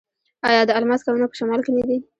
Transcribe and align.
آیا 0.49 0.61
د 0.65 0.71
الماس 0.77 1.01
کانونه 1.05 1.27
په 1.31 1.37
شمال 1.39 1.59
کې 1.65 1.71
نه 1.77 1.83
دي؟ 1.87 1.97